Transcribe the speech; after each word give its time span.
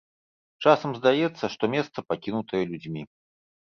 Часам 0.65 0.95
здаецца, 1.01 1.45
што 1.59 1.63
месца 1.77 1.97
пакінутае 2.09 2.63
людзьмі. 2.75 3.01